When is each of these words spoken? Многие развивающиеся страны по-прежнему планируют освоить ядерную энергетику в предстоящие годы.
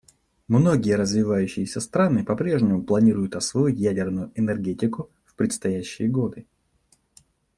Многие 0.47 0.93
развивающиеся 0.95 1.79
страны 1.79 2.25
по-прежнему 2.25 2.81
планируют 2.83 3.35
освоить 3.35 3.77
ядерную 3.77 4.31
энергетику 4.35 5.11
в 5.25 5.35
предстоящие 5.35 6.09
годы. 6.09 6.47